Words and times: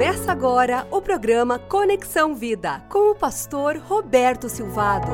Começa 0.00 0.32
agora 0.32 0.88
o 0.90 1.02
programa 1.02 1.58
Conexão 1.58 2.34
Vida 2.34 2.80
com 2.88 3.10
o 3.10 3.14
pastor 3.14 3.76
Roberto 3.76 4.48
Silvado. 4.48 5.08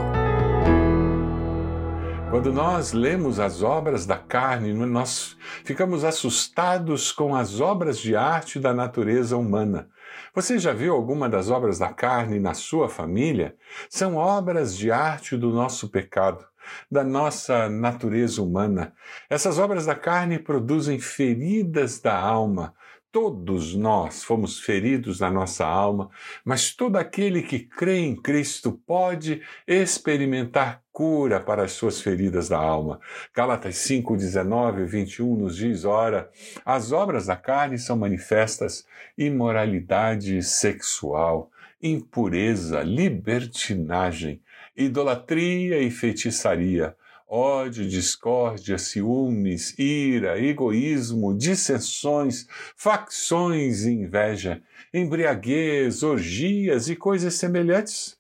Quando 2.30 2.52
nós 2.52 2.93
lemos 2.93 3.41
as 3.41 3.64
obras 3.64 4.07
da 4.07 4.16
carne, 4.16 4.72
nós 4.72 5.36
ficamos 5.64 6.04
assustados 6.04 7.11
com 7.11 7.34
as 7.34 7.61
obras 7.61 7.98
de 7.98 8.14
arte 8.14 8.61
da 8.61 8.72
natureza 8.72 9.36
humana. 9.36 9.88
Você 10.32 10.57
já 10.57 10.72
viu 10.72 10.95
alguma 10.95 11.29
das 11.29 11.50
obras 11.50 11.80
da 11.80 11.93
carne 11.93 12.39
na 12.39 12.55
sua 12.55 12.89
família? 12.89 13.57
São 13.91 14.14
obras 14.14 14.77
de 14.77 14.93
arte 14.93 15.37
do 15.37 15.50
nosso 15.50 15.89
pecado 15.89 16.46
da 16.91 17.05
nossa 17.05 17.68
natureza 17.68 18.43
humana. 18.43 18.93
Essas 19.29 19.59
obras 19.59 19.87
da 19.87 19.95
carne 19.95 20.39
produzem 20.39 20.98
feridas 20.98 22.00
da 22.00 22.18
alma, 22.18 22.75
Todos 23.19 23.75
nós 23.75 24.23
fomos 24.23 24.61
feridos 24.61 25.20
na 25.20 25.30
nossa 25.30 25.65
alma, 25.65 26.11
mas 26.45 26.74
todo 26.74 26.97
aquele 26.97 27.41
que 27.41 27.61
crê 27.61 28.01
em 28.01 28.15
Cristo 28.15 28.73
pode 28.87 29.41
experimentar 29.66 30.83
cura 30.93 31.41
para 31.41 31.62
as 31.62 31.73
suas 31.73 31.98
feridas 31.98 32.51
da 32.51 32.59
alma. 32.59 33.01
Gálatas 33.34 33.77
5, 33.77 34.19
19 34.19 34.83
e 34.83 34.84
21 34.84 35.34
nos 35.34 35.57
diz: 35.57 35.87
ora, 35.87 36.30
as 36.62 36.93
obras 36.93 37.24
da 37.24 37.37
carne 37.37 37.79
são 37.79 37.97
manifestas 37.97 38.87
imoralidade 39.16 40.43
sexual, 40.43 41.51
impureza, 41.83 42.83
libertinagem, 42.83 44.43
idolatria 44.77 45.80
e 45.80 45.91
feitiçaria 45.91 46.95
ódio, 47.29 47.89
discórdia, 47.89 48.79
ciúmes, 48.79 49.77
ira, 49.79 50.41
egoísmo, 50.41 51.37
dissensões, 51.37 52.47
facções 52.77 53.85
e 53.85 53.91
inveja, 53.91 54.62
embriaguez, 54.93 56.02
orgias 56.02 56.88
e 56.88 56.96
coisas 56.96 57.35
semelhantes. 57.35 58.16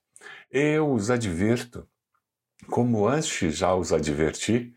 Eu 0.50 0.92
os 0.92 1.10
adverto, 1.10 1.86
como 2.68 3.06
antes 3.06 3.56
já 3.56 3.74
os 3.74 3.92
adverti, 3.92 4.74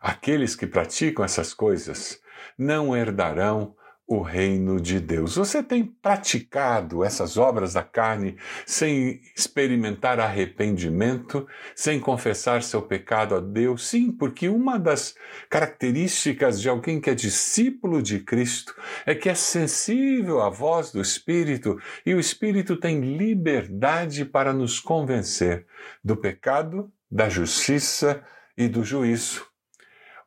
aqueles 0.00 0.56
que 0.56 0.66
praticam 0.66 1.24
essas 1.24 1.54
coisas 1.54 2.20
não 2.56 2.96
herdarão 2.96 3.76
o 4.08 4.22
reino 4.22 4.80
de 4.80 4.98
Deus. 4.98 5.36
Você 5.36 5.62
tem 5.62 5.84
praticado 5.84 7.04
essas 7.04 7.36
obras 7.36 7.74
da 7.74 7.82
carne 7.82 8.38
sem 8.64 9.20
experimentar 9.36 10.18
arrependimento, 10.18 11.46
sem 11.76 12.00
confessar 12.00 12.62
seu 12.62 12.80
pecado 12.80 13.34
a 13.34 13.40
Deus? 13.40 13.86
Sim, 13.86 14.10
porque 14.10 14.48
uma 14.48 14.78
das 14.78 15.14
características 15.50 16.58
de 16.58 16.70
alguém 16.70 16.98
que 16.98 17.10
é 17.10 17.14
discípulo 17.14 18.02
de 18.02 18.20
Cristo 18.20 18.74
é 19.04 19.14
que 19.14 19.28
é 19.28 19.34
sensível 19.34 20.40
à 20.40 20.48
voz 20.48 20.90
do 20.90 21.02
Espírito 21.02 21.78
e 22.06 22.14
o 22.14 22.20
Espírito 22.20 22.76
tem 22.76 23.00
liberdade 23.00 24.24
para 24.24 24.54
nos 24.54 24.80
convencer 24.80 25.66
do 26.02 26.16
pecado, 26.16 26.90
da 27.10 27.28
justiça 27.28 28.24
e 28.56 28.68
do 28.68 28.82
juízo. 28.82 29.46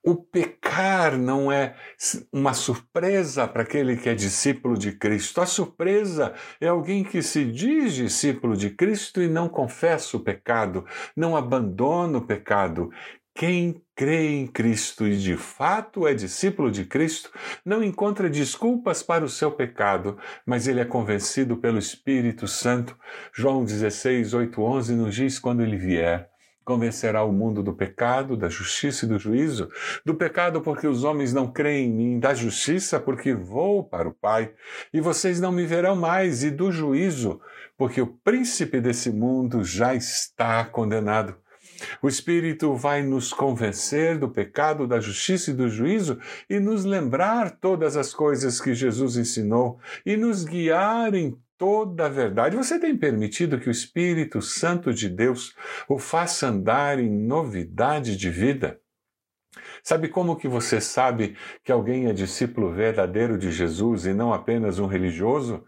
O 0.03 0.15
pecar 0.15 1.15
não 1.15 1.51
é 1.51 1.75
uma 2.33 2.53
surpresa 2.53 3.47
para 3.47 3.61
aquele 3.61 3.95
que 3.95 4.09
é 4.09 4.15
discípulo 4.15 4.75
de 4.75 4.93
Cristo. 4.93 5.39
A 5.39 5.45
surpresa 5.45 6.33
é 6.59 6.67
alguém 6.67 7.03
que 7.03 7.21
se 7.21 7.45
diz 7.45 7.93
discípulo 7.93 8.57
de 8.57 8.71
Cristo 8.71 9.21
e 9.21 9.27
não 9.27 9.47
confessa 9.47 10.17
o 10.17 10.19
pecado, 10.19 10.85
não 11.15 11.37
abandona 11.37 12.17
o 12.17 12.25
pecado. 12.25 12.89
Quem 13.35 13.81
crê 13.95 14.29
em 14.29 14.47
Cristo 14.47 15.07
e 15.07 15.15
de 15.15 15.37
fato 15.37 16.07
é 16.07 16.13
discípulo 16.15 16.71
de 16.71 16.83
Cristo 16.83 17.31
não 17.63 17.83
encontra 17.83 18.27
desculpas 18.27 19.03
para 19.03 19.23
o 19.23 19.29
seu 19.29 19.51
pecado, 19.51 20.17
mas 20.43 20.67
ele 20.67 20.79
é 20.79 20.85
convencido 20.85 21.55
pelo 21.57 21.77
Espírito 21.77 22.47
Santo. 22.47 22.97
João 23.31 23.63
16, 23.63 24.33
8, 24.33 24.59
11 24.59 24.95
nos 24.95 25.15
diz: 25.15 25.37
quando 25.37 25.61
ele 25.61 25.77
vier, 25.77 26.30
convencerá 26.71 27.21
o 27.25 27.33
mundo 27.33 27.61
do 27.61 27.73
pecado, 27.73 28.37
da 28.37 28.47
justiça 28.47 29.03
e 29.03 29.07
do 29.09 29.19
juízo. 29.19 29.69
Do 30.05 30.15
pecado, 30.15 30.61
porque 30.61 30.87
os 30.87 31.03
homens 31.03 31.33
não 31.33 31.51
creem 31.51 31.89
em 31.89 31.91
mim, 31.91 32.19
da 32.19 32.33
justiça, 32.33 32.97
porque 32.97 33.33
vou 33.33 33.83
para 33.83 34.07
o 34.07 34.13
Pai, 34.13 34.53
e 34.93 35.01
vocês 35.01 35.41
não 35.41 35.51
me 35.51 35.65
verão 35.65 35.97
mais, 35.97 36.43
e 36.43 36.49
do 36.49 36.71
juízo, 36.71 37.41
porque 37.77 37.99
o 37.99 38.07
príncipe 38.07 38.79
desse 38.79 39.11
mundo 39.11 39.65
já 39.65 39.93
está 39.93 40.63
condenado. 40.63 41.35
O 42.01 42.07
Espírito 42.07 42.73
vai 42.73 43.03
nos 43.03 43.33
convencer 43.33 44.17
do 44.17 44.29
pecado, 44.29 44.87
da 44.87 44.99
justiça 44.99 45.51
e 45.51 45.53
do 45.53 45.67
juízo 45.67 46.19
e 46.49 46.57
nos 46.57 46.85
lembrar 46.85 47.51
todas 47.59 47.97
as 47.97 48.13
coisas 48.13 48.61
que 48.61 48.73
Jesus 48.73 49.17
ensinou 49.17 49.77
e 50.05 50.15
nos 50.15 50.45
guiar 50.45 51.13
em 51.15 51.35
toda 51.61 52.07
a 52.07 52.09
verdade. 52.09 52.57
Você 52.57 52.79
tem 52.79 52.97
permitido 52.97 53.59
que 53.59 53.69
o 53.69 53.71
Espírito 53.71 54.41
Santo 54.41 54.91
de 54.91 55.07
Deus 55.07 55.55
o 55.87 55.99
faça 55.99 56.47
andar 56.47 56.97
em 56.97 57.07
novidade 57.07 58.17
de 58.17 58.31
vida? 58.31 58.81
Sabe 59.83 60.07
como 60.07 60.35
que 60.35 60.47
você 60.47 60.81
sabe 60.81 61.37
que 61.63 61.71
alguém 61.71 62.07
é 62.07 62.13
discípulo 62.13 62.73
verdadeiro 62.73 63.37
de 63.37 63.51
Jesus 63.51 64.07
e 64.07 64.13
não 64.13 64.33
apenas 64.33 64.79
um 64.79 64.87
religioso? 64.87 65.63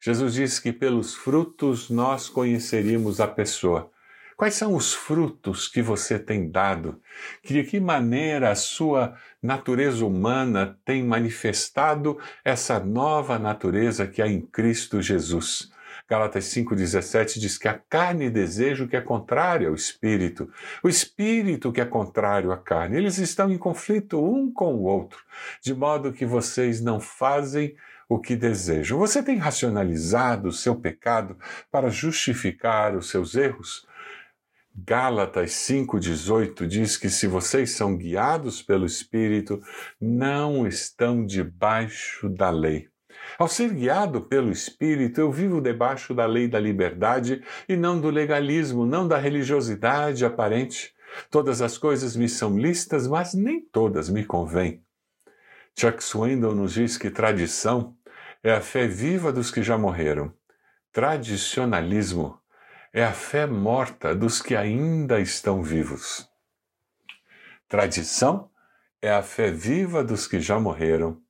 Jesus 0.00 0.34
disse 0.34 0.62
que 0.62 0.72
pelos 0.72 1.16
frutos 1.16 1.90
nós 1.90 2.28
conheceríamos 2.28 3.20
a 3.20 3.26
pessoa. 3.26 3.90
Quais 4.36 4.54
são 4.54 4.74
os 4.74 4.92
frutos 4.92 5.68
que 5.68 5.80
você 5.80 6.18
tem 6.18 6.50
dado? 6.50 7.00
De 7.42 7.62
que 7.62 7.78
maneira 7.78 8.50
a 8.50 8.56
sua 8.56 9.16
natureza 9.42 10.04
humana 10.04 10.78
tem 10.84 11.04
manifestado 11.04 12.18
essa 12.44 12.80
nova 12.80 13.38
natureza 13.38 14.06
que 14.06 14.20
há 14.20 14.26
em 14.26 14.40
Cristo 14.40 15.00
Jesus? 15.00 15.72
Gálatas 16.08 16.44
5,17 16.46 17.38
diz 17.38 17.56
que 17.56 17.68
a 17.68 17.78
carne 17.88 18.28
deseja 18.28 18.84
o 18.84 18.88
que 18.88 18.96
é 18.96 19.00
contrário 19.00 19.68
ao 19.68 19.74
espírito, 19.74 20.50
o 20.82 20.88
espírito 20.88 21.72
que 21.72 21.80
é 21.80 21.84
contrário 21.84 22.52
à 22.52 22.58
carne. 22.58 22.98
Eles 22.98 23.16
estão 23.18 23.50
em 23.50 23.56
conflito 23.56 24.22
um 24.22 24.52
com 24.52 24.74
o 24.74 24.82
outro, 24.82 25.20
de 25.62 25.72
modo 25.72 26.12
que 26.12 26.26
vocês 26.26 26.80
não 26.80 27.00
fazem 27.00 27.74
o 28.08 28.18
que 28.18 28.36
desejam. 28.36 28.98
Você 28.98 29.22
tem 29.22 29.38
racionalizado 29.38 30.48
o 30.48 30.52
seu 30.52 30.76
pecado 30.76 31.38
para 31.70 31.88
justificar 31.88 32.94
os 32.94 33.08
seus 33.08 33.34
erros? 33.34 33.86
Gálatas 34.76 35.52
5,18 35.52 36.66
diz 36.66 36.96
que 36.96 37.08
se 37.08 37.28
vocês 37.28 37.70
são 37.70 37.96
guiados 37.96 38.60
pelo 38.60 38.84
Espírito, 38.84 39.62
não 40.00 40.66
estão 40.66 41.24
debaixo 41.24 42.28
da 42.28 42.50
lei. 42.50 42.88
Ao 43.38 43.46
ser 43.46 43.72
guiado 43.72 44.22
pelo 44.22 44.50
Espírito, 44.50 45.20
eu 45.20 45.30
vivo 45.30 45.60
debaixo 45.60 46.12
da 46.12 46.26
lei 46.26 46.48
da 46.48 46.58
liberdade 46.58 47.40
e 47.68 47.76
não 47.76 48.00
do 48.00 48.10
legalismo, 48.10 48.84
não 48.84 49.06
da 49.06 49.16
religiosidade 49.16 50.24
aparente. 50.24 50.92
Todas 51.30 51.62
as 51.62 51.78
coisas 51.78 52.16
me 52.16 52.28
são 52.28 52.58
listas, 52.58 53.06
mas 53.06 53.32
nem 53.32 53.60
todas 53.60 54.10
me 54.10 54.24
convêm. 54.24 54.82
Chuck 55.78 56.02
Swindoll 56.02 56.54
nos 56.54 56.74
diz 56.74 56.98
que 56.98 57.10
tradição 57.10 57.96
é 58.42 58.52
a 58.52 58.60
fé 58.60 58.88
viva 58.88 59.32
dos 59.32 59.52
que 59.52 59.62
já 59.62 59.78
morreram. 59.78 60.32
Tradicionalismo 60.92 62.38
é 62.96 63.02
a 63.02 63.12
fé 63.12 63.44
morta 63.44 64.14
dos 64.14 64.40
que 64.40 64.54
ainda 64.54 65.18
estão 65.18 65.64
vivos. 65.64 66.30
Tradição 67.68 68.48
é 69.02 69.10
a 69.10 69.20
fé 69.20 69.50
viva 69.50 70.04
dos 70.04 70.28
que 70.28 70.38
já 70.38 70.60
morreram. 70.60 71.20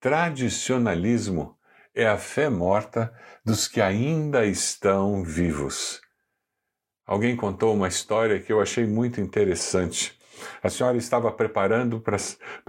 Tradicionalismo 0.00 1.56
é 1.94 2.04
a 2.04 2.18
fé 2.18 2.48
morta 2.48 3.16
dos 3.44 3.68
que 3.68 3.80
ainda 3.80 4.44
estão 4.44 5.22
vivos. 5.22 6.00
Alguém 7.06 7.36
contou 7.36 7.72
uma 7.74 7.86
história 7.86 8.40
que 8.40 8.52
eu 8.52 8.60
achei 8.60 8.84
muito 8.84 9.20
interessante. 9.20 10.18
A 10.62 10.70
senhora 10.70 10.96
estava 10.96 11.30
preparando 11.30 12.00
para 12.00 12.16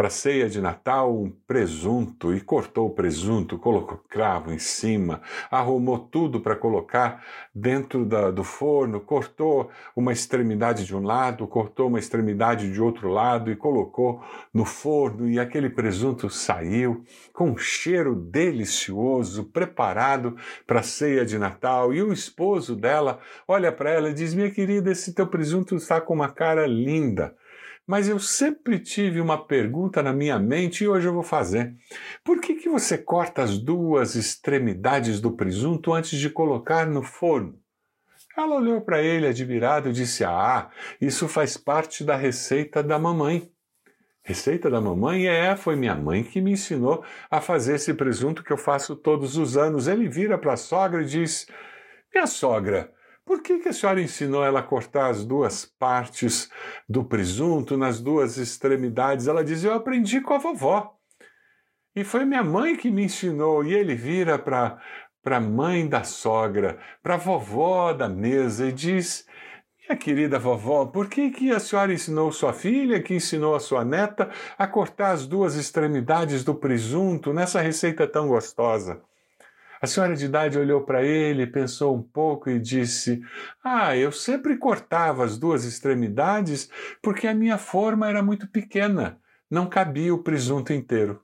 a 0.08 0.10
ceia 0.10 0.50
de 0.50 0.62
Natal 0.62 1.16
um 1.16 1.32
presunto 1.48 2.34
e 2.34 2.42
cortou 2.42 2.88
o 2.88 2.94
presunto, 2.94 3.58
colocou 3.58 4.00
cravo 4.10 4.52
em 4.52 4.60
cima, 4.60 5.22
arrumou 5.50 6.00
tudo 6.00 6.40
para 6.40 6.56
colocar 6.56 7.24
dentro 7.54 8.06
da, 8.06 8.32
do 8.32 8.44
forno, 8.44 9.00
cortou 9.00 9.70
uma 9.96 10.12
extremidade 10.12 10.86
de 10.86 10.96
um 10.96 11.04
lado, 11.04 11.48
cortou 11.48 11.88
uma 11.88 12.00
extremidade 12.00 12.72
de 12.72 12.82
outro 12.82 13.10
lado 13.10 13.52
e 13.52 13.56
colocou 13.56 14.22
no 14.54 14.66
forno, 14.66 15.30
e 15.30 15.40
aquele 15.40 15.70
presunto 15.70 16.30
saiu 16.30 17.04
com 17.34 17.52
um 17.52 17.58
cheiro 17.58 18.16
delicioso, 18.16 19.46
preparado 19.46 20.36
para 20.68 20.80
a 20.80 20.84
ceia 20.84 21.26
de 21.26 21.38
Natal. 21.38 21.94
E 21.94 22.02
o 22.02 22.12
esposo 22.12 22.76
dela 22.76 23.20
olha 23.48 23.72
para 23.72 23.90
ela 23.90 24.10
e 24.10 24.14
diz: 24.14 24.34
Minha 24.34 24.52
querida, 24.52 24.92
esse 24.92 25.14
teu 25.14 25.28
presunto 25.28 25.76
está 25.76 26.02
com 26.02 26.14
uma 26.14 26.30
cara 26.30 26.66
linda. 26.68 27.36
Mas 27.88 28.10
eu 28.10 28.20
sempre 28.20 28.80
tive 28.80 29.22
uma 29.22 29.46
pergunta 29.46 30.02
na 30.02 30.12
minha 30.12 30.40
mente 30.40 30.84
e 30.84 30.88
hoje 30.88 31.08
eu 31.08 31.14
vou 31.14 31.22
fazer. 31.22 31.76
Por 32.24 32.42
que, 32.42 32.56
que 32.56 32.68
você 32.68 32.98
corta 32.98 33.44
as 33.44 33.60
duas 33.60 34.16
extremidades 34.16 35.22
do 35.22 35.32
presunto 35.32 35.94
antes 35.94 36.20
de 36.20 36.30
colocar 36.30 36.88
no 36.88 37.04
forno? 37.04 37.60
Ela 38.36 38.56
olhou 38.56 38.82
para 38.82 39.02
ele 39.02 39.28
admirada 39.28 39.90
e 39.90 39.94
disse: 39.94 40.24
Ah, 40.24 40.70
isso 41.00 41.28
faz 41.28 41.56
parte 41.58 42.04
da 42.04 42.16
receita 42.16 42.82
da 42.82 42.98
mamãe. 42.98 43.50
Receita 44.24 44.72
da 44.72 44.82
mamãe 44.82 45.28
é, 45.28 45.56
foi 45.56 45.76
minha 45.76 45.94
mãe 45.94 46.24
que 46.24 46.42
me 46.42 46.52
ensinou 46.52 47.06
a 47.30 47.40
fazer 47.40 47.76
esse 47.76 47.94
presunto 47.94 48.44
que 48.44 48.52
eu 48.52 48.58
faço 48.58 48.96
todos 48.96 49.38
os 49.38 49.56
anos. 49.56 49.88
Ele 49.88 50.10
vira 50.10 50.36
para 50.36 50.54
a 50.54 50.58
sogra 50.58 51.04
e 51.04 51.06
diz: 51.06 51.48
Minha 52.12 52.26
sogra, 52.26 52.92
por 53.26 53.42
que, 53.42 53.60
que 53.60 53.70
a 53.70 53.74
senhora 53.74 54.02
ensinou 54.02 54.46
ela 54.46 54.60
a 54.60 54.64
cortar 54.64 55.10
as 55.10 55.26
duas 55.26 55.66
partes 55.66 56.50
do 56.88 57.04
presunto 57.04 57.76
nas 57.76 58.00
duas 58.00 58.38
extremidades? 58.38 59.28
Ela 59.28 59.44
diz: 59.44 59.64
Eu 59.64 59.74
aprendi 59.74 60.22
com 60.22 60.34
a 60.34 60.38
vovó. 60.38 60.96
E 61.96 62.04
foi 62.04 62.24
minha 62.24 62.44
mãe 62.44 62.76
que 62.76 62.92
me 62.92 63.04
ensinou. 63.04 63.64
E 63.64 63.74
ele 63.74 63.96
vira 63.96 64.38
para 64.38 64.80
a 65.26 65.40
mãe 65.40 65.88
da 65.88 66.04
sogra, 66.04 66.78
para 67.02 67.16
a 67.16 67.18
vovó 67.18 67.94
da 67.94 68.08
mesa 68.08 68.68
e 68.68 68.72
diz: 68.72 69.26
minha 69.88 69.98
querida 69.98 70.40
vovó, 70.40 70.86
por 70.88 71.08
que, 71.08 71.30
que 71.30 71.52
a 71.52 71.60
senhora 71.60 71.94
ensinou 71.94 72.32
sua 72.32 72.54
filha, 72.54 73.02
que 73.02 73.14
ensinou 73.14 73.56
a 73.56 73.60
sua 73.60 73.86
neta, 73.86 74.32
a 74.58 74.68
cortar 74.68 75.12
as 75.12 75.28
duas 75.28 75.56
extremidades 75.56 76.44
do 76.44 76.56
presunto 76.56 77.32
nessa 77.32 77.62
receita 77.62 78.08
tão 78.08 78.28
gostosa? 78.28 79.02
A 79.86 79.88
senhora 79.88 80.16
de 80.16 80.26
idade 80.26 80.58
olhou 80.58 80.82
para 80.82 81.04
ele, 81.04 81.46
pensou 81.46 81.96
um 81.96 82.02
pouco 82.02 82.50
e 82.50 82.60
disse: 82.60 83.22
Ah, 83.64 83.96
eu 83.96 84.12
sempre 84.12 84.58
cortava 84.58 85.24
as 85.24 85.38
duas 85.38 85.64
extremidades 85.64 86.72
porque 87.04 87.28
a 87.28 87.36
minha 87.36 87.60
forma 87.60 88.10
era 88.10 88.24
muito 88.24 88.48
pequena, 88.48 89.22
não 89.48 89.70
cabia 89.70 90.12
o 90.12 90.24
presunto 90.24 90.74
inteiro. 90.74 91.24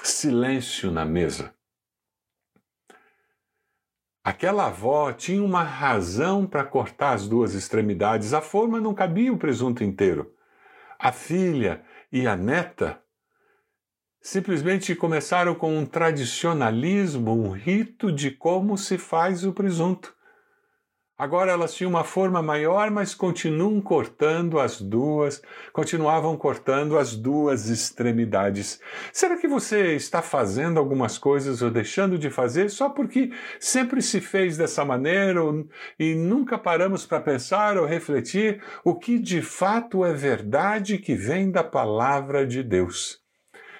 Silêncio 0.00 0.92
na 0.92 1.04
mesa. 1.04 1.52
Aquela 4.22 4.66
avó 4.68 5.12
tinha 5.12 5.42
uma 5.42 5.64
razão 5.64 6.46
para 6.46 6.62
cortar 6.62 7.14
as 7.14 7.26
duas 7.26 7.52
extremidades, 7.52 8.32
a 8.32 8.40
forma 8.40 8.80
não 8.80 8.94
cabia 8.94 9.32
o 9.32 9.38
presunto 9.38 9.82
inteiro. 9.82 10.32
A 11.00 11.10
filha 11.10 11.84
e 12.12 12.28
a 12.28 12.36
neta 12.36 13.02
simplesmente 14.26 14.92
começaram 14.96 15.54
com 15.54 15.78
um 15.78 15.86
tradicionalismo, 15.86 17.30
um 17.30 17.52
rito 17.52 18.10
de 18.10 18.32
como 18.32 18.76
se 18.76 18.98
faz 18.98 19.44
o 19.44 19.52
presunto. 19.52 20.12
Agora 21.16 21.52
elas 21.52 21.72
tinham 21.72 21.90
uma 21.90 22.02
forma 22.02 22.42
maior, 22.42 22.90
mas 22.90 23.14
continuam 23.14 23.80
cortando 23.80 24.58
as 24.58 24.80
duas, 24.80 25.40
continuavam 25.72 26.36
cortando 26.36 26.98
as 26.98 27.14
duas 27.14 27.68
extremidades. 27.68 28.80
Será 29.12 29.36
que 29.36 29.46
você 29.46 29.94
está 29.94 30.20
fazendo 30.20 30.80
algumas 30.80 31.16
coisas 31.16 31.62
ou 31.62 31.70
deixando 31.70 32.18
de 32.18 32.28
fazer 32.28 32.68
só 32.68 32.90
porque 32.90 33.30
sempre 33.60 34.02
se 34.02 34.20
fez 34.20 34.56
dessa 34.56 34.84
maneira 34.84 35.40
ou, 35.40 35.68
e 36.00 36.16
nunca 36.16 36.58
paramos 36.58 37.06
para 37.06 37.20
pensar 37.20 37.78
ou 37.78 37.86
refletir 37.86 38.60
o 38.84 38.96
que 38.96 39.20
de 39.20 39.40
fato 39.40 40.04
é 40.04 40.12
verdade 40.12 40.98
que 40.98 41.14
vem 41.14 41.48
da 41.48 41.62
palavra 41.62 42.44
de 42.44 42.64
Deus? 42.64 43.24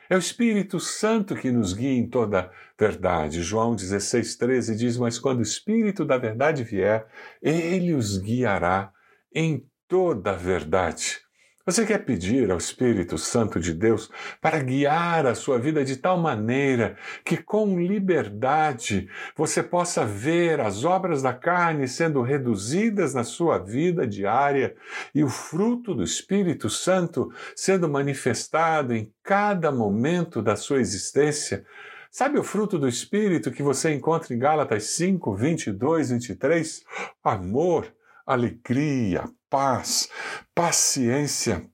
É 0.09 0.15
o 0.15 0.19
Espírito 0.19 0.79
Santo 0.79 1.35
que 1.35 1.51
nos 1.51 1.73
guia 1.73 1.99
em 1.99 2.09
toda 2.09 2.51
verdade. 2.79 3.43
João 3.43 3.75
16, 3.75 4.37
13 4.37 4.77
diz: 4.77 4.97
Mas 4.97 5.19
quando 5.19 5.41
o 5.41 5.43
Espírito 5.43 6.05
da 6.05 6.17
verdade 6.17 6.63
vier, 6.63 7.07
ele 7.43 7.93
os 7.93 8.19
guiará 8.19 8.93
em 9.35 9.67
toda 9.89 10.33
verdade. 10.33 11.26
Você 11.67 11.85
quer 11.85 12.05
pedir 12.05 12.49
ao 12.53 12.59
Espírito 12.59 13.19
Santo 13.19 13.59
de 13.59 13.75
Deus 13.75 14.09
para 14.41 14.63
guiar 14.63 15.27
a 15.27 15.35
sua 15.35 15.59
vida 15.59 15.85
de 15.85 15.97
tal 15.97 16.17
maneira 16.17 16.97
que, 17.25 17.37
com 17.37 17.77
liberdade, 17.77 19.09
você 19.37 19.65
possa 19.65 20.07
ver 20.07 20.61
as 20.61 20.85
obras 20.85 21.23
da 21.23 21.35
carne 21.35 21.89
sendo 21.89 22.23
reduzidas 22.23 23.15
na 23.15 23.25
sua 23.25 23.59
vida 23.59 24.07
diária 24.07 24.77
e 25.13 25.25
o 25.25 25.29
fruto 25.29 25.93
do 25.93 26.05
Espírito 26.05 26.71
Santo 26.71 27.33
sendo 27.57 27.89
manifestado 27.89 28.95
em 28.95 29.13
cada 29.25 29.73
momento 29.73 30.41
da 30.41 30.55
sua 30.55 30.79
existência? 30.79 31.65
Sabe 32.13 32.39
o 32.39 32.45
fruto 32.45 32.79
do 32.79 32.87
Espírito 32.87 33.51
que 33.51 33.65
você 33.65 33.93
encontra 33.93 34.33
em 34.33 34.39
Gálatas 34.39 34.85
5, 34.85 35.35
22, 35.35 36.11
23? 36.11 36.85
Amor, 37.25 37.93
alegria, 38.25 39.25
paz, 39.49 40.09
paciência, 40.55 41.69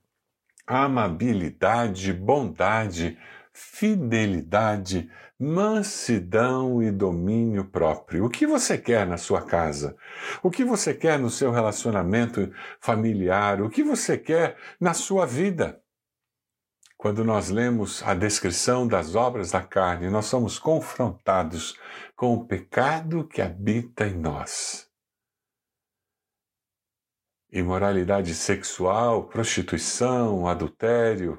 amabilidade, 0.65 2.13
bondade, 2.13 3.17
fidelidade, 3.51 5.09
mansidão 5.39 6.81
e 6.81 6.91
domínio 6.91 7.65
próprio. 7.65 8.25
O 8.25 8.29
que 8.29 8.47
você 8.47 8.77
quer 8.77 9.05
na 9.05 9.17
sua 9.17 9.41
casa? 9.41 9.95
O 10.41 10.49
que 10.49 10.63
você 10.63 10.93
quer 10.93 11.19
no 11.19 11.29
seu 11.29 11.51
relacionamento 11.51 12.51
familiar? 12.79 13.61
O 13.61 13.69
que 13.69 13.83
você 13.83 14.17
quer 14.17 14.57
na 14.79 14.93
sua 14.93 15.25
vida? 15.25 15.79
Quando 16.97 17.25
nós 17.25 17.49
lemos 17.49 18.01
a 18.03 18.13
descrição 18.13 18.87
das 18.87 19.13
obras 19.13 19.51
da 19.51 19.61
carne, 19.61 20.09
nós 20.09 20.25
somos 20.25 20.57
confrontados 20.57 21.77
com 22.15 22.33
o 22.33 22.45
pecado 22.45 23.27
que 23.27 23.41
habita 23.41 24.07
em 24.07 24.17
nós 24.17 24.92
imoralidade 27.53 28.33
sexual, 28.33 29.25
prostituição, 29.25 30.47
adultério, 30.47 31.37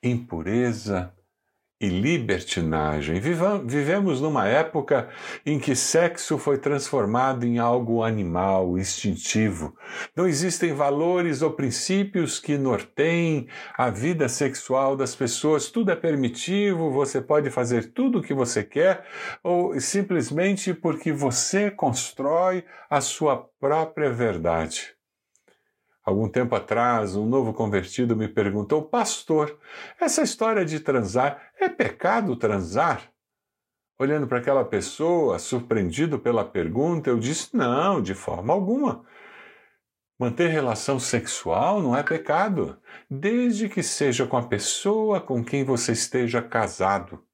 impureza 0.00 1.12
e 1.80 1.88
libertinagem. 1.88 3.18
Vivemos 3.18 4.20
numa 4.20 4.46
época 4.46 5.08
em 5.44 5.58
que 5.58 5.74
sexo 5.74 6.38
foi 6.38 6.56
transformado 6.56 7.44
em 7.44 7.58
algo 7.58 8.04
animal, 8.04 8.78
instintivo. 8.78 9.76
Não 10.16 10.26
existem 10.26 10.72
valores 10.72 11.42
ou 11.42 11.50
princípios 11.50 12.38
que 12.38 12.56
norteiem 12.56 13.48
a 13.76 13.90
vida 13.90 14.28
sexual 14.28 14.96
das 14.96 15.16
pessoas. 15.16 15.68
Tudo 15.68 15.90
é 15.90 15.96
permitivo, 15.96 16.92
você 16.92 17.20
pode 17.20 17.50
fazer 17.50 17.92
tudo 17.92 18.20
o 18.20 18.22
que 18.22 18.32
você 18.32 18.62
quer, 18.62 19.04
ou 19.42 19.78
simplesmente 19.80 20.72
porque 20.72 21.12
você 21.12 21.72
constrói 21.72 22.64
a 22.88 23.00
sua 23.00 23.36
própria 23.58 24.10
verdade. 24.10 24.94
Algum 26.04 26.28
tempo 26.28 26.54
atrás, 26.54 27.16
um 27.16 27.24
novo 27.24 27.54
convertido 27.54 28.14
me 28.14 28.28
perguntou: 28.28 28.82
Pastor, 28.82 29.58
essa 29.98 30.22
história 30.22 30.64
de 30.64 30.78
transar, 30.78 31.50
é 31.58 31.68
pecado 31.68 32.36
transar? 32.36 33.10
Olhando 33.98 34.26
para 34.26 34.38
aquela 34.38 34.64
pessoa, 34.64 35.38
surpreendido 35.38 36.18
pela 36.18 36.44
pergunta, 36.44 37.08
eu 37.08 37.18
disse: 37.18 37.56
Não, 37.56 38.02
de 38.02 38.12
forma 38.12 38.52
alguma. 38.52 39.04
Manter 40.18 40.48
relação 40.48 41.00
sexual 41.00 41.80
não 41.80 41.96
é 41.96 42.02
pecado, 42.02 42.78
desde 43.10 43.68
que 43.68 43.82
seja 43.82 44.26
com 44.26 44.36
a 44.36 44.46
pessoa 44.46 45.20
com 45.20 45.42
quem 45.42 45.64
você 45.64 45.92
esteja 45.92 46.40
casado, 46.42 47.24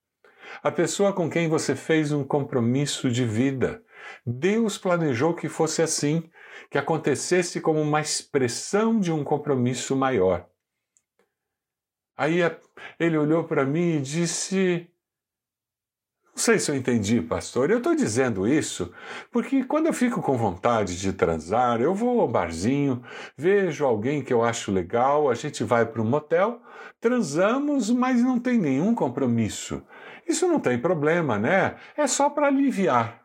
a 0.62 0.70
pessoa 0.70 1.12
com 1.12 1.28
quem 1.28 1.48
você 1.48 1.74
fez 1.74 2.12
um 2.12 2.22
compromisso 2.24 3.10
de 3.10 3.24
vida. 3.24 3.82
Deus 4.24 4.78
planejou 4.78 5.34
que 5.34 5.48
fosse 5.48 5.82
assim 5.82 6.30
que 6.70 6.78
acontecesse 6.78 7.60
como 7.60 7.80
uma 7.80 8.00
expressão 8.00 8.98
de 8.98 9.12
um 9.12 9.24
compromisso 9.24 9.96
maior. 9.96 10.46
Aí 12.16 12.40
ele 12.98 13.16
olhou 13.16 13.44
para 13.44 13.64
mim 13.64 13.96
e 13.96 14.00
disse: 14.00 14.86
Não 16.26 16.36
sei 16.36 16.58
se 16.58 16.70
eu 16.70 16.76
entendi, 16.76 17.22
pastor. 17.22 17.70
Eu 17.70 17.78
estou 17.78 17.94
dizendo 17.94 18.46
isso 18.46 18.92
porque 19.30 19.64
quando 19.64 19.86
eu 19.86 19.92
fico 19.92 20.20
com 20.20 20.36
vontade 20.36 21.00
de 21.00 21.14
transar, 21.14 21.80
eu 21.80 21.94
vou 21.94 22.20
ao 22.20 22.28
barzinho, 22.28 23.02
vejo 23.36 23.86
alguém 23.86 24.22
que 24.22 24.34
eu 24.34 24.44
acho 24.44 24.70
legal, 24.70 25.30
a 25.30 25.34
gente 25.34 25.64
vai 25.64 25.86
para 25.86 26.02
um 26.02 26.04
motel, 26.04 26.60
transamos, 27.00 27.90
mas 27.90 28.22
não 28.22 28.38
tem 28.38 28.58
nenhum 28.58 28.94
compromisso. 28.94 29.82
Isso 30.28 30.46
não 30.46 30.60
tem 30.60 30.78
problema, 30.78 31.38
né? 31.38 31.76
É 31.96 32.06
só 32.06 32.28
para 32.28 32.48
aliviar. 32.48 33.19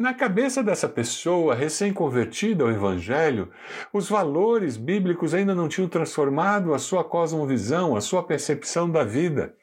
Na 0.00 0.14
cabeça 0.14 0.62
dessa 0.62 0.88
pessoa 0.88 1.54
recém-convertida 1.54 2.64
ao 2.64 2.70
Evangelho, 2.70 3.52
os 3.92 4.08
valores 4.08 4.78
bíblicos 4.78 5.34
ainda 5.34 5.54
não 5.54 5.68
tinham 5.68 5.90
transformado 5.90 6.72
a 6.72 6.78
sua 6.78 7.04
cosmovisão, 7.04 7.94
a 7.94 8.00
sua 8.00 8.22
percepção 8.22 8.90
da 8.90 9.04
vida. 9.04 9.54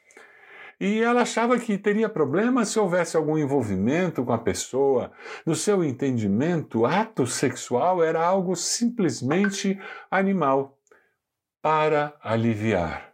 E 0.80 1.00
ela 1.00 1.22
achava 1.22 1.58
que 1.58 1.76
teria 1.76 2.08
problema 2.08 2.64
se 2.64 2.78
houvesse 2.78 3.16
algum 3.16 3.36
envolvimento 3.36 4.24
com 4.24 4.32
a 4.32 4.38
pessoa. 4.38 5.10
No 5.44 5.56
seu 5.56 5.82
entendimento, 5.82 6.86
ato 6.86 7.26
sexual 7.26 8.00
era 8.00 8.24
algo 8.24 8.54
simplesmente 8.54 9.76
animal 10.08 10.78
para 11.60 12.14
aliviar. 12.22 13.12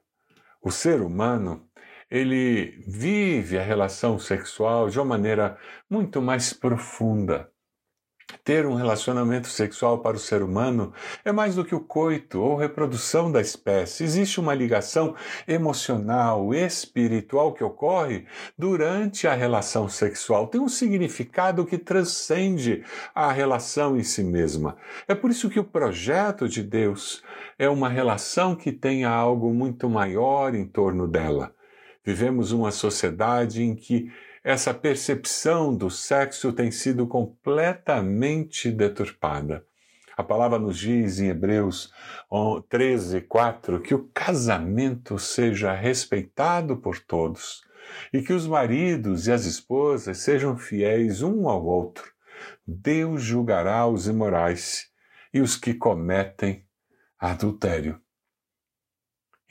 O 0.61 0.71
ser 0.71 1.00
humano 1.00 1.66
ele 2.14 2.80
vive 2.87 3.59
a 3.59 3.62
relação 3.62 4.21
sexual 4.21 4.88
de 4.88 5.00
uma 5.00 5.04
maneira 5.04 5.59
muito 5.90 6.23
mais 6.23 6.52
profunda. 6.52 7.50
Ter 8.44 8.66
um 8.66 8.76
relacionamento 8.76 9.49
sexual 9.49 9.99
para 9.99 10.16
o 10.16 10.21
ser 10.21 10.40
humano 10.40 10.92
é 11.25 11.33
mais 11.33 11.56
do 11.56 11.64
que 11.64 11.75
o 11.75 11.80
coito 11.80 12.40
ou 12.40 12.56
reprodução 12.56 13.33
da 13.33 13.40
espécie. 13.40 14.04
Existe 14.04 14.38
uma 14.38 14.54
ligação 14.54 15.16
emocional, 15.49 16.54
espiritual 16.54 17.52
que 17.52 17.64
ocorre 17.64 18.26
durante 18.56 19.26
a 19.26 19.35
relação 19.35 19.88
sexual. 19.88 20.47
Tem 20.47 20.61
um 20.61 20.68
significado 20.68 21.66
que 21.66 21.76
transcende 21.76 22.85
a 23.12 23.33
relação 23.33 23.97
em 23.97 24.04
si 24.04 24.23
mesma. 24.23 24.76
É 25.09 25.16
por 25.16 25.33
isso 25.33 25.50
que 25.50 25.59
o 25.59 25.64
projeto 25.64 26.49
de 26.49 26.62
Deus 26.62 27.25
é 27.59 27.68
uma 27.68 27.88
relação 27.88 28.54
que 28.54 28.71
tenha 28.71 29.11
algo 29.11 29.52
muito 29.52 29.90
maior 29.90 30.54
em 30.54 30.64
torno 30.64 31.09
dela. 31.09 31.52
Vivemos 32.04 32.52
uma 32.52 32.70
sociedade 32.70 33.62
em 33.62 33.75
que 33.75 34.12
essa 34.42 34.75
percepção 34.75 35.75
do 35.75 35.90
sexo 35.90 36.52
tem 36.52 36.70
sido 36.70 37.06
completamente 37.06 38.70
deturpada. 38.70 39.64
A 40.14 40.23
palavra 40.23 40.58
nos 40.58 40.78
diz 40.78 41.18
em 41.18 41.28
Hebreus 41.28 41.92
13, 42.68 43.23
4 43.23 43.80
que 43.80 43.94
o 43.94 44.11
casamento 44.12 45.18
seja 45.18 45.73
respeitado 45.73 46.76
por 46.76 46.99
todos 47.00 47.62
e 48.12 48.20
que 48.20 48.32
os 48.32 48.46
maridos 48.46 49.26
e 49.26 49.32
as 49.32 49.46
esposas 49.46 50.18
sejam 50.18 50.56
fiéis 50.56 51.23
um 51.23 51.49
ao 51.49 51.64
outro. 51.64 52.12
Deus 52.66 53.23
julgará 53.23 53.87
os 53.87 54.06
imorais 54.06 54.88
e 55.32 55.40
os 55.40 55.56
que 55.56 55.73
cometem 55.73 56.64
adultério. 57.18 58.03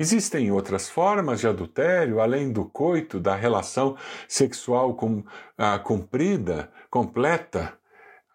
Existem 0.04 0.52
outras 0.52 0.90
formas 0.90 1.40
de 1.40 1.48
adultério, 1.48 2.20
além 2.20 2.52
do 2.52 2.66
coito, 2.66 3.22
da 3.22 3.38
relação 3.38 3.96
sexual 4.28 4.96
com, 4.96 5.24
ah, 5.58 5.80
cumprida, 5.80 6.70
completa. 6.90 7.72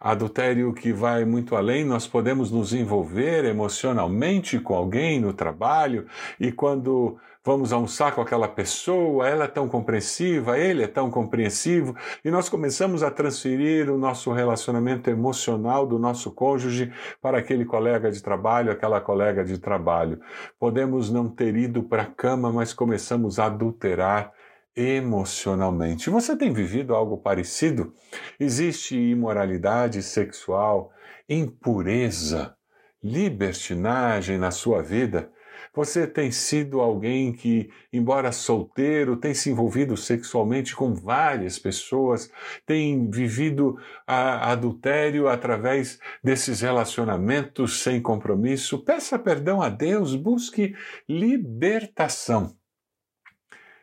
Adultério 0.00 0.72
que 0.72 0.94
vai 0.94 1.26
muito 1.26 1.54
além, 1.54 1.84
nós 1.84 2.06
podemos 2.06 2.50
nos 2.50 2.72
envolver 2.72 3.44
emocionalmente 3.44 4.58
com 4.58 4.74
alguém 4.74 5.20
no 5.20 5.34
trabalho 5.34 6.06
e 6.40 6.50
quando 6.50 7.18
vamos 7.48 7.72
almoçar 7.72 8.14
com 8.14 8.20
aquela 8.20 8.46
pessoa, 8.46 9.26
ela 9.26 9.44
é 9.44 9.48
tão 9.48 9.66
compreensiva, 9.70 10.58
ele 10.58 10.82
é 10.82 10.86
tão 10.86 11.10
compreensivo, 11.10 11.96
e 12.22 12.30
nós 12.30 12.46
começamos 12.46 13.02
a 13.02 13.10
transferir 13.10 13.90
o 13.90 13.96
nosso 13.96 14.30
relacionamento 14.30 15.08
emocional 15.08 15.86
do 15.86 15.98
nosso 15.98 16.30
cônjuge 16.30 16.92
para 17.22 17.38
aquele 17.38 17.64
colega 17.64 18.12
de 18.12 18.22
trabalho, 18.22 18.70
aquela 18.70 19.00
colega 19.00 19.42
de 19.46 19.56
trabalho. 19.56 20.20
Podemos 20.60 21.10
não 21.10 21.26
ter 21.26 21.56
ido 21.56 21.82
para 21.82 22.02
a 22.02 22.06
cama, 22.06 22.52
mas 22.52 22.74
começamos 22.74 23.38
a 23.38 23.46
adulterar 23.46 24.30
emocionalmente. 24.76 26.10
Você 26.10 26.36
tem 26.36 26.52
vivido 26.52 26.94
algo 26.94 27.16
parecido? 27.16 27.94
Existe 28.38 28.94
imoralidade 28.94 30.02
sexual, 30.02 30.90
impureza, 31.26 32.54
libertinagem 33.02 34.36
na 34.36 34.50
sua 34.50 34.82
vida? 34.82 35.30
Você 35.78 36.08
tem 36.08 36.32
sido 36.32 36.80
alguém 36.80 37.32
que, 37.32 37.70
embora 37.92 38.32
solteiro, 38.32 39.16
tem 39.16 39.32
se 39.32 39.48
envolvido 39.48 39.96
sexualmente 39.96 40.74
com 40.74 40.92
várias 40.92 41.56
pessoas, 41.56 42.32
tem 42.66 43.08
vivido 43.08 43.78
a 44.04 44.50
adultério 44.50 45.28
através 45.28 46.00
desses 46.20 46.62
relacionamentos 46.62 47.80
sem 47.80 48.02
compromisso. 48.02 48.84
Peça 48.84 49.16
perdão 49.20 49.62
a 49.62 49.68
Deus, 49.68 50.16
busque 50.16 50.74
libertação. 51.08 52.56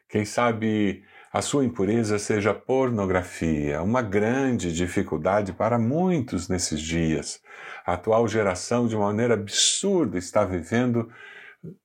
Quem 0.10 0.25
sabe 0.25 1.02
a 1.32 1.42
sua 1.42 1.64
impureza 1.64 2.20
seja 2.20 2.54
pornografia, 2.54 3.82
uma 3.82 4.02
grande 4.02 4.74
dificuldade 4.74 5.54
para 5.54 5.80
muitos 5.80 6.50
nesses 6.50 6.82
dias. 6.82 7.42
A 7.86 7.94
atual 7.94 8.28
geração, 8.28 8.86
de 8.86 8.98
maneira 8.98 9.36
absurda, 9.36 10.18
está 10.18 10.44
vivendo 10.44 11.10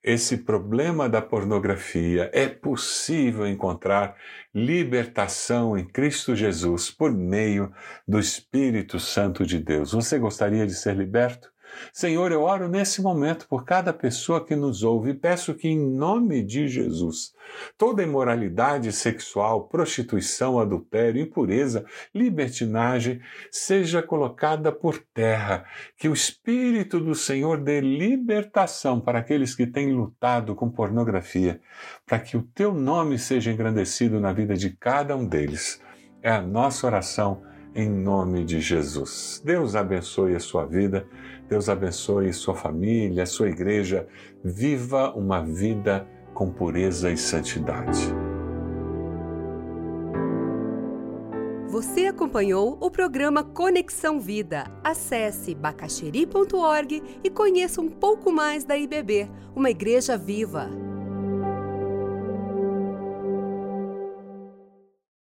esse 0.03 0.39
problema 0.39 1.09
da 1.09 1.23
pornografia, 1.23 2.31
é 2.33 2.49
possível 2.49 3.47
encontrar 3.47 4.17
libertação 4.55 5.77
em 5.77 5.85
Cristo 5.85 6.35
Jesus 6.35 6.91
por 6.91 7.13
meio 7.13 7.73
do 8.07 8.19
Espírito 8.19 8.99
Santo 8.99 9.45
de 9.47 9.59
Deus. 9.59 9.93
Você 9.93 10.19
gostaria 10.19 10.67
de 10.67 10.75
ser 10.75 10.97
liberto? 10.97 11.51
Senhor, 11.93 12.31
eu 12.33 12.43
oro 12.43 12.69
nesse 12.69 13.03
momento 13.03 13.47
por 13.49 13.65
cada 13.65 13.93
pessoa 13.93 14.45
que 14.45 14.55
nos 14.55 14.83
ouve 14.83 15.11
e 15.11 15.15
peço 15.15 15.55
que, 15.55 15.69
em 15.69 15.79
nome 15.79 16.43
de 16.43 16.69
Jesus, 16.69 17.33
toda 17.77 18.03
imoralidade 18.03 18.93
sexual, 18.93 19.69
prostituição, 19.69 20.59
adultério, 20.59 21.21
impureza, 21.21 21.85
libertinagem 22.15 23.21
seja 23.50 24.03
colocada 24.03 24.71
por 24.73 24.99
terra, 25.12 25.65
que 25.97 26.09
o 26.09 26.12
Espírito 26.12 27.00
do 27.00 27.15
Senhor 27.15 27.59
dê 27.59 27.81
libertação 27.81 29.00
para 29.00 29.19
aqueles 29.19 29.55
que 29.55 29.67
têm 29.67 29.93
lutado 29.93 30.55
com 30.55 30.71
pornografia, 30.71 31.61
para 32.07 32.19
que 32.19 32.37
o 32.37 32.43
teu 32.43 32.73
nome 32.73 33.19
seja 33.19 33.50
engrandecido 33.50 34.21
na 34.21 34.33
vida 34.33 34.57
de 34.57 34.71
cada 34.71 35.17
um 35.17 35.27
deles. 35.27 35.81
É 36.23 36.31
a 36.31 36.43
nossa 36.43 36.87
oração 36.87 37.43
em 37.75 37.89
nome 37.89 38.45
de 38.45 38.61
Jesus. 38.61 39.41
Deus 39.45 39.75
abençoe 39.77 40.35
a 40.35 40.41
sua 40.41 40.65
vida. 40.65 41.07
Deus 41.49 41.69
abençoe 41.69 42.33
sua 42.33 42.55
família, 42.55 43.27
sua 43.27 43.49
igreja. 43.49 44.07
Viva 44.43 45.12
uma 45.15 45.41
vida 45.41 46.07
com 46.35 46.50
pureza 46.50 47.11
e 47.11 47.17
santidade. 47.17 48.00
Você 51.69 52.07
acompanhou 52.07 52.77
o 52.81 52.91
programa 52.91 53.45
Conexão 53.45 54.19
Vida. 54.19 54.65
Acesse 54.83 55.55
bacacheri.org 55.55 57.03
e 57.23 57.31
conheça 57.31 57.81
um 57.81 57.89
pouco 57.89 58.33
mais 58.33 58.65
da 58.65 58.77
IBB, 58.77 59.31
uma 59.55 59.71
igreja 59.71 60.17
viva. 60.19 60.89